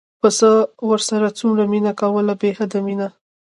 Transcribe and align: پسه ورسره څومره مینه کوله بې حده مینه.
پسه 0.21 0.51
ورسره 0.89 1.27
څومره 1.39 1.63
مینه 1.71 1.91
کوله 1.99 2.33
بې 2.41 2.49
حده 2.57 2.79
مینه. 2.85 3.07